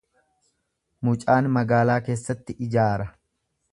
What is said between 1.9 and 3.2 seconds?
keessatti ijaara.